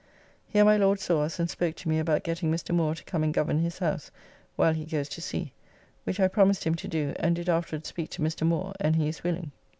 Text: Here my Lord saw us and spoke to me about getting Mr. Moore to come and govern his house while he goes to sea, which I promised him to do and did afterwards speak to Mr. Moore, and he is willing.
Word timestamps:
Here 0.47 0.65
my 0.65 0.77
Lord 0.77 0.99
saw 0.99 1.21
us 1.21 1.37
and 1.37 1.47
spoke 1.47 1.75
to 1.75 1.87
me 1.87 1.99
about 1.99 2.23
getting 2.23 2.51
Mr. 2.51 2.73
Moore 2.73 2.95
to 2.95 3.03
come 3.03 3.21
and 3.21 3.31
govern 3.31 3.59
his 3.59 3.77
house 3.77 4.09
while 4.55 4.73
he 4.73 4.83
goes 4.83 5.07
to 5.09 5.21
sea, 5.21 5.53
which 6.05 6.19
I 6.19 6.27
promised 6.27 6.63
him 6.63 6.73
to 6.73 6.87
do 6.87 7.13
and 7.17 7.35
did 7.35 7.47
afterwards 7.47 7.89
speak 7.89 8.09
to 8.15 8.23
Mr. 8.23 8.41
Moore, 8.41 8.73
and 8.79 8.95
he 8.95 9.07
is 9.07 9.23
willing. 9.23 9.51